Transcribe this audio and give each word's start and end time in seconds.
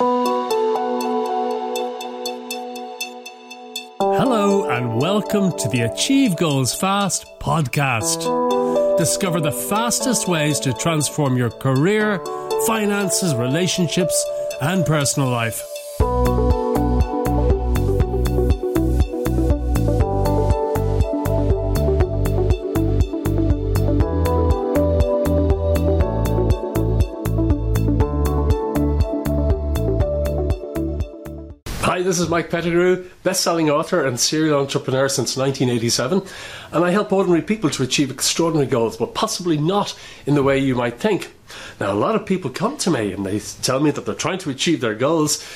Hello, 0.00 0.30
and 4.70 5.00
welcome 5.00 5.50
to 5.58 5.68
the 5.70 5.80
Achieve 5.92 6.36
Goals 6.36 6.72
Fast 6.72 7.26
podcast. 7.40 8.96
Discover 8.96 9.40
the 9.40 9.50
fastest 9.50 10.28
ways 10.28 10.60
to 10.60 10.72
transform 10.72 11.36
your 11.36 11.50
career, 11.50 12.24
finances, 12.68 13.34
relationships, 13.34 14.24
and 14.62 14.86
personal 14.86 15.30
life. 15.30 15.64
This 32.08 32.18
is 32.18 32.30
Mike 32.30 32.48
Pettigrew, 32.48 33.06
best-selling 33.22 33.68
author 33.68 34.06
and 34.06 34.18
serial 34.18 34.60
entrepreneur 34.60 35.10
since 35.10 35.36
1987, 35.36 36.22
and 36.72 36.82
I 36.82 36.90
help 36.90 37.12
ordinary 37.12 37.42
people 37.42 37.68
to 37.68 37.82
achieve 37.82 38.10
extraordinary 38.10 38.66
goals, 38.66 38.96
but 38.96 39.12
possibly 39.12 39.58
not 39.58 39.94
in 40.24 40.34
the 40.34 40.42
way 40.42 40.58
you 40.58 40.74
might 40.74 40.98
think. 40.98 41.34
Now, 41.78 41.92
a 41.92 42.00
lot 42.00 42.14
of 42.14 42.24
people 42.24 42.50
come 42.50 42.78
to 42.78 42.90
me 42.90 43.12
and 43.12 43.26
they 43.26 43.40
tell 43.40 43.80
me 43.80 43.90
that 43.90 44.06
they're 44.06 44.14
trying 44.14 44.38
to 44.38 44.48
achieve 44.48 44.80
their 44.80 44.94
goals, 44.94 45.46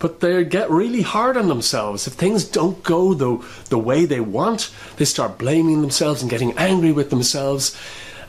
but 0.00 0.18
they 0.18 0.44
get 0.44 0.68
really 0.68 1.02
hard 1.02 1.36
on 1.36 1.46
themselves. 1.46 2.08
If 2.08 2.14
things 2.14 2.44
don't 2.44 2.82
go 2.82 3.14
the, 3.14 3.46
the 3.68 3.78
way 3.78 4.04
they 4.04 4.20
want, 4.20 4.74
they 4.96 5.04
start 5.04 5.38
blaming 5.38 5.80
themselves 5.80 6.22
and 6.22 6.30
getting 6.30 6.58
angry 6.58 6.90
with 6.90 7.10
themselves. 7.10 7.80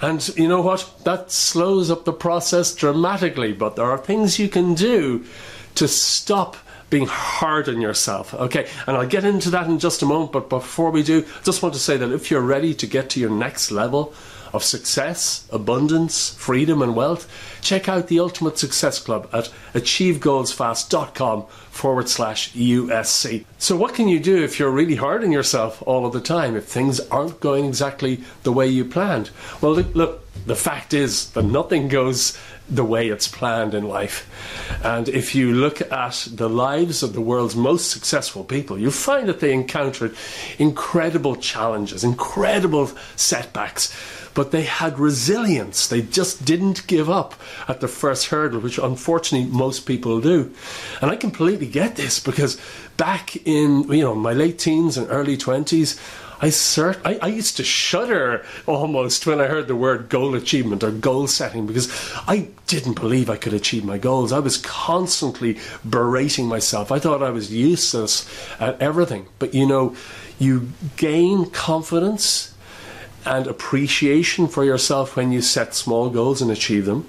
And 0.02 0.28
you 0.38 0.48
know 0.48 0.62
what? 0.62 0.88
That 1.04 1.32
slows 1.32 1.90
up 1.90 2.06
the 2.06 2.14
process 2.14 2.76
dramatically, 2.76 3.54
but 3.54 3.76
there 3.76 3.90
are 3.90 3.98
things 3.98 4.38
you 4.38 4.50
can 4.50 4.76
do 4.76 5.26
to 5.74 5.88
stop 5.88 6.58
being 6.92 7.08
hard 7.08 7.68
on 7.68 7.82
yourself. 7.82 8.36
Okay, 8.36 8.68
and 8.86 8.96
I'll 8.96 9.08
get 9.08 9.24
into 9.24 9.50
that 9.50 9.66
in 9.66 9.80
just 9.80 10.04
a 10.04 10.06
moment, 10.06 10.32
but 10.32 10.50
before 10.50 10.92
we 10.92 11.02
do, 11.02 11.26
I 11.40 11.44
just 11.44 11.64
want 11.64 11.74
to 11.74 11.82
say 11.82 11.98
that 11.98 12.12
if 12.12 12.30
you're 12.30 12.42
ready 12.42 12.76
to 12.76 12.86
get 12.86 13.10
to 13.12 13.20
your 13.20 13.32
next 13.32 13.72
level 13.72 14.14
of 14.54 14.64
success, 14.64 15.48
abundance, 15.50 16.36
freedom, 16.36 16.82
and 16.82 16.94
wealth, 16.94 17.28
check 17.62 17.88
out 17.88 18.08
the 18.08 18.20
Ultimate 18.20 18.58
Success 18.58 19.00
Club 19.00 19.30
at 19.32 19.50
achievegoalsfast.com 19.74 21.46
forward 21.70 22.10
slash 22.10 22.52
USC. 22.52 23.46
So, 23.58 23.78
what 23.78 23.96
can 23.96 24.10
you 24.10 24.20
do 24.20 24.44
if 24.44 24.60
you're 24.60 24.70
really 24.70 24.96
hard 24.96 25.24
on 25.24 25.32
yourself 25.32 25.82
all 25.86 26.06
of 26.06 26.12
the 26.12 26.20
time, 26.20 26.58
if 26.58 26.66
things 26.66 27.00
aren't 27.08 27.40
going 27.40 27.66
exactly 27.66 28.24
the 28.44 28.52
way 28.52 28.68
you 28.68 28.84
planned? 28.84 29.30
Well, 29.62 29.74
look, 29.74 29.96
look 29.96 30.22
the 30.46 30.56
fact 30.56 30.94
is 30.94 31.30
that 31.32 31.44
nothing 31.44 31.88
goes 31.88 32.38
the 32.72 32.86
way 32.86 33.10
it's 33.10 33.28
planned 33.28 33.74
in 33.74 33.88
life. 33.88 34.28
And 34.84 35.10
if 35.10 35.36
you 35.36 35.52
look 35.52 35.82
at 35.92 36.28
the 36.32 36.50
lives 36.50 37.04
of 37.04 37.14
the 37.14 37.22
world's 37.22 37.56
most 37.56 37.92
successful 37.92 38.44
people, 38.44 38.80
you 38.80 38.90
find 38.90 39.28
that 39.28 39.42
they 39.42 39.54
encountered 39.54 40.16
incredible 40.58 41.36
challenges, 41.36 42.04
incredible 42.04 42.90
setbacks, 43.18 43.94
but 44.34 44.52
they 44.52 44.64
had 44.64 44.98
resilience. 44.98 45.88
They 45.88 46.02
just 46.02 46.46
didn't 46.46 46.88
give 46.88 47.10
up 47.10 47.36
at 47.68 47.82
the 47.82 47.90
first 47.90 48.28
hurdle, 48.28 48.62
which 48.62 48.78
unfortunately 48.78 49.52
most 49.52 49.82
people 49.82 50.22
do. 50.22 50.54
And 51.02 51.12
I 51.12 51.18
completely 51.18 51.68
get 51.68 51.98
this 51.98 52.20
because 52.20 52.60
back 52.96 53.36
in 53.46 53.84
you 53.92 54.04
know 54.04 54.16
my 54.16 54.32
late 54.32 54.60
teens 54.60 54.98
and 54.98 55.08
early 55.10 55.36
20s, 55.36 56.00
I, 56.42 56.48
cert- 56.48 57.02
I, 57.06 57.20
I 57.22 57.28
used 57.28 57.58
to 57.58 57.64
shudder 57.64 58.44
almost 58.66 59.28
when 59.28 59.40
I 59.40 59.46
heard 59.46 59.68
the 59.68 59.76
word 59.76 60.10
goal 60.10 60.34
achievement 60.34 60.84
or 60.84 60.90
goal 60.90 61.28
setting 61.28 61.68
because 61.68 61.92
I 62.28 62.48
didn't 62.66 63.00
believe 63.00 63.30
I 63.30 63.38
could 63.38 63.54
achieve 63.54 63.86
my 63.86 64.00
goals. 64.00 64.32
I 64.32 64.40
was 64.40 64.58
constantly 64.58 65.60
berating 65.88 66.48
myself. 66.48 66.92
I 66.92 66.98
thought 66.98 67.22
I 67.22 67.30
was 67.30 67.54
useless 67.54 68.28
at 68.60 68.82
everything. 68.82 69.28
But 69.38 69.54
you 69.54 69.68
know, 69.68 69.96
you 70.40 70.70
gain 70.98 71.52
confidence 71.52 72.56
and 73.24 73.46
appreciation 73.46 74.48
for 74.48 74.66
yourself 74.66 75.16
when 75.16 75.32
you 75.32 75.42
set 75.42 75.76
small 75.76 76.10
goals 76.10 76.42
and 76.42 76.50
achieve 76.50 76.86
them 76.86 77.08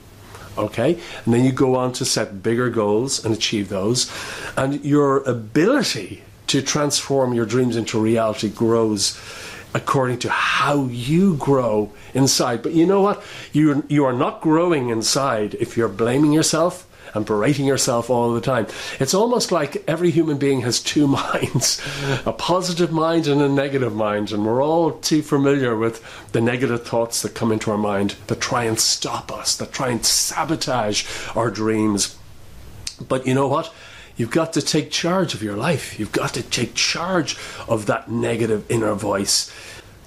okay? 0.59 0.99
And 1.25 1.33
then 1.33 1.47
you 1.47 1.53
go 1.53 1.77
on 1.77 1.95
to 1.95 2.05
set 2.05 2.43
bigger 2.43 2.69
goals 2.69 3.25
and 3.25 3.35
achieve 3.35 3.71
those. 3.71 4.13
And 4.55 4.85
your 4.85 5.23
ability 5.23 6.23
to 6.53 6.61
transform 6.61 7.33
your 7.33 7.47
dreams 7.47 7.77
into 7.77 7.99
reality 7.99 8.51
grows 8.51 9.19
according 9.75 10.19
to 10.19 10.29
how 10.29 10.85
you 10.85 11.35
grow 11.37 11.91
inside. 12.13 12.63
But 12.63 12.73
you 12.73 12.85
know 12.85 13.01
what? 13.01 13.23
You, 13.55 13.85
you 13.89 14.05
are 14.05 14.13
not 14.13 14.43
growing 14.43 14.91
inside 14.91 15.55
if 15.55 15.79
you're 15.79 15.89
blaming 15.89 16.31
yourself 16.31 16.87
and 17.15 17.25
berating 17.25 17.65
yourself 17.65 18.11
all 18.11 18.35
the 18.35 18.41
time. 18.43 18.67
It's 19.01 19.15
almost 19.15 19.51
like 19.51 19.83
every 19.89 20.11
human 20.11 20.37
being 20.37 20.61
has 20.61 20.79
two 20.79 21.07
minds 21.23 21.81
a 22.27 22.35
positive 22.35 22.93
mind 22.93 23.27
and 23.27 23.41
a 23.41 23.49
negative 23.49 23.95
mind. 23.95 24.31
And 24.31 24.45
we're 24.45 24.63
all 24.63 24.93
too 24.93 25.23
familiar 25.23 25.75
with 25.75 26.05
the 26.33 26.43
negative 26.43 26.87
thoughts 26.87 27.23
that 27.23 27.35
come 27.35 27.51
into 27.51 27.71
our 27.71 27.79
mind 27.79 28.17
that 28.27 28.43
try 28.43 28.65
and 28.65 28.79
stop 28.79 29.33
us, 29.33 29.57
that 29.57 29.73
try 29.73 29.89
and 29.89 30.05
sabotage 30.05 31.07
our 31.35 31.51
dreams. 31.51 32.19
But 33.09 33.27
you 33.27 33.33
know 33.33 33.49
what? 33.49 33.73
You've 34.17 34.31
got 34.31 34.53
to 34.55 34.63
take 34.63 34.91
charge 34.91 35.35
of 35.35 35.43
your 35.43 35.57
life. 35.57 35.99
You've 35.99 36.13
got 36.13 36.35
to 36.35 36.43
take 36.43 36.75
charge 36.75 37.37
of 37.69 37.87
that 37.87 38.11
negative 38.11 38.71
inner 38.71 38.95
voice. 38.95 39.53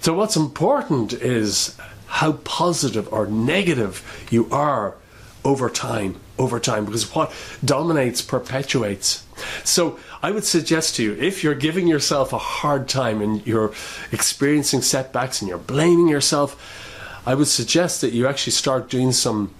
So, 0.01 0.13
what's 0.13 0.35
important 0.35 1.13
is 1.13 1.75
how 2.07 2.33
positive 2.33 3.11
or 3.11 3.25
negative 3.25 4.27
you 4.29 4.47
are 4.51 4.95
over 5.43 5.69
time. 5.69 6.19
Over 6.37 6.59
time, 6.59 6.83
because 6.83 7.15
what 7.15 7.33
dominates 7.63 8.21
perpetuates. 8.21 9.23
So, 9.63 9.97
I 10.21 10.31
would 10.31 10.43
suggest 10.43 10.95
to 10.95 11.03
you 11.03 11.13
if 11.13 11.43
you're 11.43 11.55
giving 11.55 11.87
yourself 11.87 12.33
a 12.33 12.37
hard 12.37 12.89
time 12.89 13.21
and 13.21 13.45
you're 13.47 13.73
experiencing 14.11 14.81
setbacks 14.81 15.41
and 15.41 15.49
you're 15.49 15.57
blaming 15.57 16.07
yourself, 16.07 17.21
I 17.25 17.35
would 17.35 17.47
suggest 17.47 18.01
that 18.01 18.11
you 18.11 18.27
actually 18.27 18.51
start 18.51 18.89
doing 18.89 19.11
some 19.11 19.55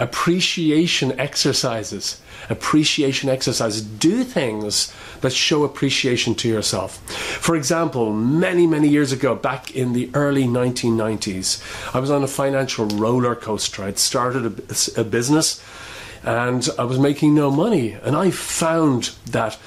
appreciation 0.00 1.18
exercises. 1.20 2.20
Appreciation 2.48 3.28
exercises. 3.28 3.82
Do 3.82 4.24
things 4.24 4.92
that 5.20 5.32
show 5.32 5.62
appreciation 5.62 6.34
to 6.36 6.48
yourself. 6.48 6.98
For 7.40 7.54
example, 7.54 8.12
many, 8.12 8.66
many 8.66 8.88
years 8.88 9.12
ago, 9.12 9.34
back 9.34 9.76
in 9.76 9.92
the 9.92 10.10
early 10.14 10.44
1990s, 10.44 11.94
I 11.94 12.00
was 12.00 12.10
on 12.10 12.24
a 12.24 12.26
financial 12.26 12.86
roller 12.86 13.36
coaster. 13.36 13.84
I'd 13.84 13.98
started 13.98 14.46
a, 14.96 15.00
a 15.02 15.04
business 15.04 15.62
and 16.24 16.66
I 16.78 16.84
was 16.84 16.98
making 16.98 17.34
no 17.34 17.50
money. 17.50 17.92
And 17.92 18.16
I 18.16 18.30
found 18.30 19.12
that 19.26 19.58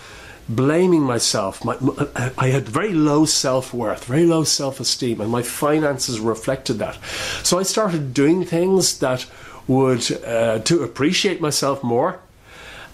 blaming 0.49 1.01
myself. 1.01 1.63
My, 1.63 1.75
uh, 1.75 2.29
I 2.37 2.47
had 2.47 2.67
very 2.67 2.93
low 2.93 3.25
self 3.25 3.73
worth, 3.73 4.05
very 4.05 4.25
low 4.25 4.43
self 4.43 4.79
esteem, 4.79 5.21
and 5.21 5.31
my 5.31 5.41
finances 5.41 6.19
reflected 6.19 6.79
that. 6.79 6.97
So 7.43 7.59
I 7.59 7.63
started 7.63 8.13
doing 8.13 8.43
things 8.43 8.99
that 8.99 9.25
would 9.67 10.11
uh, 10.23 10.59
to 10.59 10.83
appreciate 10.83 11.41
myself 11.41 11.83
more. 11.83 12.19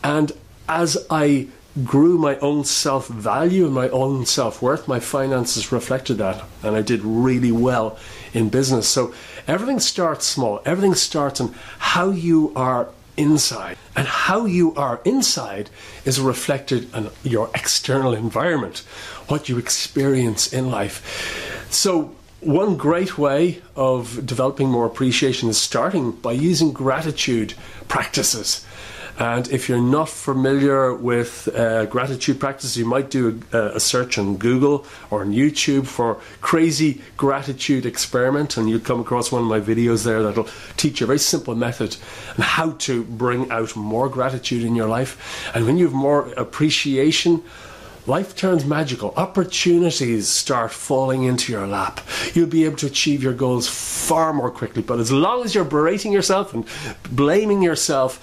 And 0.03 0.31
as 0.67 1.05
I 1.09 1.47
grew 1.83 2.17
my 2.17 2.37
own 2.39 2.63
self 2.63 3.07
value 3.07 3.65
and 3.65 3.73
my 3.73 3.89
own 3.89 4.25
self 4.25 4.61
worth, 4.61 4.87
my 4.87 4.99
finances 4.99 5.71
reflected 5.71 6.17
that, 6.17 6.43
and 6.63 6.75
I 6.75 6.81
did 6.81 7.01
really 7.03 7.51
well 7.51 7.97
in 8.33 8.49
business. 8.49 8.87
So 8.87 9.13
everything 9.47 9.79
starts 9.79 10.25
small. 10.25 10.61
Everything 10.65 10.95
starts 10.95 11.39
in 11.39 11.53
how 11.79 12.11
you 12.11 12.53
are 12.55 12.89
inside, 13.17 13.77
and 13.95 14.07
how 14.07 14.45
you 14.45 14.73
are 14.75 15.01
inside 15.03 15.69
is 16.05 16.19
reflected 16.21 16.93
in 16.95 17.09
your 17.23 17.49
external 17.53 18.13
environment, 18.13 18.79
what 19.27 19.49
you 19.49 19.57
experience 19.57 20.53
in 20.53 20.71
life. 20.71 21.67
So 21.69 22.15
one 22.41 22.77
great 22.77 23.17
way 23.17 23.61
of 23.75 24.25
developing 24.25 24.69
more 24.69 24.85
appreciation 24.85 25.49
is 25.49 25.57
starting 25.57 26.11
by 26.11 26.31
using 26.31 26.71
gratitude 26.71 27.53
practices. 27.87 28.65
And 29.19 29.49
if 29.49 29.67
you're 29.67 29.81
not 29.81 30.07
familiar 30.07 30.93
with 30.93 31.49
uh, 31.53 31.87
gratitude 31.87 32.39
practices, 32.39 32.77
you 32.77 32.85
might 32.85 33.09
do 33.09 33.41
a, 33.51 33.75
a, 33.75 33.79
search 33.79 34.17
on 34.17 34.37
Google 34.37 34.85
or 35.11 35.19
on 35.21 35.33
YouTube 35.33 35.87
for 35.87 36.21
crazy 36.39 37.01
gratitude 37.17 37.85
experiment, 37.85 38.55
and 38.55 38.69
you'll 38.69 38.79
come 38.79 39.01
across 39.01 39.29
one 39.29 39.41
of 39.41 39.47
my 39.49 39.59
videos 39.59 40.05
there 40.05 40.23
that'll 40.23 40.47
teach 40.77 41.01
you 41.01 41.05
a 41.05 41.07
very 41.07 41.19
simple 41.19 41.53
method 41.53 41.97
and 42.35 42.45
how 42.45 42.71
to 42.71 43.03
bring 43.03 43.51
out 43.51 43.75
more 43.75 44.07
gratitude 44.07 44.63
in 44.63 44.73
your 44.73 44.87
life. 44.87 45.51
And 45.53 45.65
when 45.65 45.77
you 45.77 45.83
have 45.83 45.93
more 45.93 46.29
appreciation, 46.37 47.43
life 48.09 48.35
turns 48.35 48.65
magical. 48.65 49.13
Opportunities 49.15 50.27
start 50.27 50.71
falling 50.71 51.23
into 51.23 51.53
your 51.53 51.67
lap. 51.67 52.01
You'll 52.33 52.47
be 52.47 52.65
able 52.65 52.77
to 52.77 52.87
achieve 52.87 53.21
your 53.21 53.33
goals 53.33 53.69
far 53.69 54.33
more 54.33 54.49
quickly. 54.49 54.81
But 54.81 54.99
as 54.99 55.11
long 55.11 55.45
as 55.45 55.53
you're 55.53 55.63
berating 55.63 56.11
yourself 56.11 56.53
and 56.53 56.65
blaming 57.11 57.61
yourself, 57.61 58.19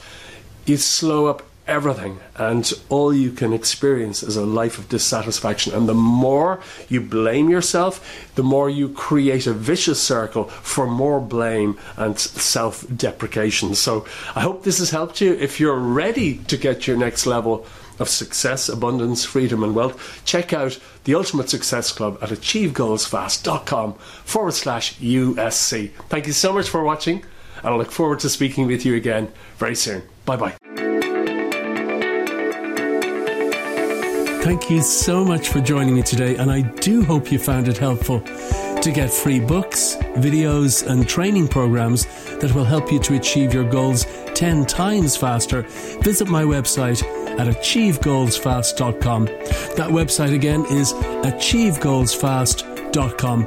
you 0.67 0.77
slow 0.77 1.27
up 1.27 1.45
everything, 1.69 2.19
and 2.37 2.73
all 2.89 3.13
you 3.13 3.33
can 3.33 3.53
experience 3.53 4.23
is 4.23 4.37
a 4.37 4.47
life 4.47 4.79
of 4.79 4.89
dissatisfaction. 4.89 5.75
And 5.75 5.89
the 5.89 5.95
more 5.95 6.61
you 6.89 7.01
blame 7.01 7.49
yourself, 7.51 8.33
the 8.35 8.43
more 8.43 8.71
you 8.71 8.89
create 8.89 9.47
a 9.47 9.53
vicious 9.53 10.01
circle 10.01 10.45
for 10.45 10.87
more 10.87 11.21
blame 11.21 11.79
and 11.97 12.19
self 12.19 12.85
deprecation. 12.97 13.75
So 13.75 14.07
I 14.35 14.41
hope 14.41 14.63
this 14.63 14.79
has 14.79 14.91
helped 14.91 15.21
you. 15.21 15.33
If 15.35 15.59
you're 15.61 15.79
ready 15.79 16.39
to 16.39 16.57
get 16.57 16.87
your 16.87 16.97
next 16.97 17.27
level, 17.27 17.67
of 17.99 18.09
success, 18.09 18.69
abundance, 18.69 19.25
freedom, 19.25 19.63
and 19.63 19.75
wealth, 19.75 20.23
check 20.25 20.53
out 20.53 20.79
the 21.05 21.15
Ultimate 21.15 21.49
Success 21.49 21.93
Club 21.93 22.19
at 22.21 22.31
achievegoalsfast.com 22.31 23.95
forward 23.95 24.53
slash 24.53 24.95
USC. 24.99 25.91
Thank 26.09 26.27
you 26.27 26.33
so 26.33 26.53
much 26.53 26.69
for 26.69 26.83
watching, 26.83 27.25
and 27.59 27.75
I 27.75 27.77
look 27.77 27.91
forward 27.91 28.21
to 28.21 28.29
speaking 28.29 28.67
with 28.67 28.85
you 28.85 28.95
again 28.95 29.33
very 29.59 29.77
soon. 29.77 30.03
Bye 30.25 30.37
bye. 30.37 30.55
Thank 34.47 34.71
you 34.71 34.81
so 34.81 35.25
much 35.25 35.49
for 35.49 35.61
joining 35.61 35.97
me 35.97 36.03
today, 36.03 36.37
and 36.37 36.53
I 36.53 36.61
do 36.61 37.03
hope 37.03 37.33
you 37.33 37.39
found 37.39 37.67
it 37.67 37.79
helpful. 37.79 38.21
To 38.21 38.93
get 38.93 39.11
free 39.11 39.41
books, 39.41 39.97
videos, 40.15 40.87
and 40.87 41.09
training 41.09 41.49
programs 41.49 42.07
that 42.39 42.55
will 42.55 42.65
help 42.65 42.93
you 42.93 43.01
to 43.01 43.17
achieve 43.17 43.53
your 43.53 43.69
goals 43.69 44.07
10 44.35 44.67
times 44.67 45.17
faster, 45.17 45.63
visit 46.03 46.29
my 46.29 46.45
website 46.45 47.03
at 47.39 47.49
achievegoalsfast.com. 47.49 49.25
That 49.25 49.91
website 49.91 50.35
again 50.35 50.65
is 50.67 50.93
achievegoalsfast.com. 50.93 53.47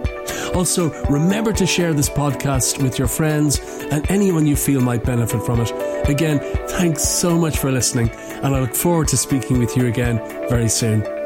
Also, 0.55 0.91
remember 1.05 1.53
to 1.53 1.65
share 1.65 1.93
this 1.93 2.09
podcast 2.09 2.83
with 2.83 2.99
your 2.99 3.07
friends 3.07 3.59
and 3.91 4.09
anyone 4.11 4.45
you 4.45 4.55
feel 4.55 4.81
might 4.81 5.03
benefit 5.03 5.41
from 5.43 5.61
it. 5.61 5.71
Again, 6.09 6.39
thanks 6.69 7.03
so 7.03 7.37
much 7.37 7.57
for 7.57 7.71
listening, 7.71 8.09
and 8.43 8.55
I 8.55 8.59
look 8.59 8.75
forward 8.75 9.07
to 9.09 9.17
speaking 9.17 9.59
with 9.59 9.75
you 9.75 9.87
again 9.87 10.19
very 10.49 10.69
soon. 10.69 11.18